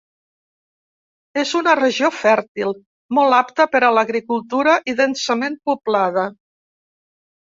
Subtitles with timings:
[1.41, 2.73] És una regió fèrtil,
[3.17, 6.25] molt apta per a l'agricultura i densament poblada.